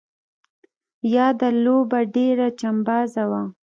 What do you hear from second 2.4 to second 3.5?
چمبازه وه.